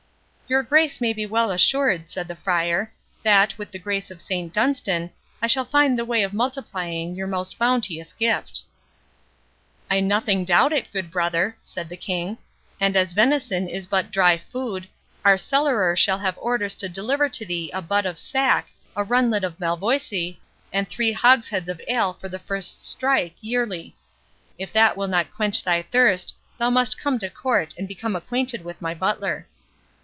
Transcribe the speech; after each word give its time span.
"Your 0.51 0.63
Grace 0.63 0.99
may 0.99 1.13
be 1.13 1.25
well 1.25 1.49
assured," 1.49 2.09
said 2.09 2.27
the 2.27 2.35
Friar, 2.35 2.91
"that, 3.23 3.57
with 3.57 3.71
the 3.71 3.79
grace 3.79 4.11
of 4.11 4.21
Saint 4.21 4.51
Dunstan, 4.51 5.09
I 5.41 5.47
shall 5.47 5.63
find 5.63 5.97
the 5.97 6.03
way 6.03 6.23
of 6.23 6.33
multiplying 6.33 7.15
your 7.15 7.25
most 7.27 7.57
bounteous 7.57 8.11
gift." 8.11 8.63
"I 9.89 10.01
nothing 10.01 10.43
doubt 10.43 10.73
it, 10.73 10.91
good 10.91 11.09
brother," 11.09 11.55
said 11.61 11.87
the 11.87 11.95
King; 11.95 12.37
"and 12.81 12.97
as 12.97 13.13
venison 13.13 13.69
is 13.69 13.85
but 13.87 14.11
dry 14.11 14.35
food, 14.35 14.89
our 15.23 15.37
cellarer 15.37 15.95
shall 15.95 16.19
have 16.19 16.37
orders 16.37 16.75
to 16.75 16.89
deliver 16.89 17.29
to 17.29 17.45
thee 17.45 17.71
a 17.73 17.81
butt 17.81 18.05
of 18.05 18.19
sack, 18.19 18.71
a 18.93 19.05
runlet 19.05 19.43
of 19.45 19.57
Malvoisie, 19.57 20.37
and 20.73 20.89
three 20.89 21.13
hogsheads 21.13 21.69
of 21.69 21.79
ale 21.87 22.17
of 22.21 22.29
the 22.29 22.39
first 22.39 22.85
strike, 22.85 23.35
yearly—If 23.39 24.73
that 24.73 24.97
will 24.97 25.07
not 25.07 25.33
quench 25.33 25.63
thy 25.63 25.81
thirst, 25.81 26.33
thou 26.57 26.69
must 26.69 26.99
come 26.99 27.19
to 27.19 27.29
court, 27.29 27.73
and 27.77 27.87
become 27.87 28.17
acquainted 28.17 28.65
with 28.65 28.81
my 28.81 28.93
butler." 28.93 29.47